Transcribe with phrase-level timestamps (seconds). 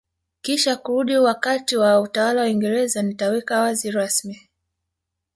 [0.41, 4.41] kisha kurudi wakati wa utawala wa Uingereza nitaweka wazi rasmi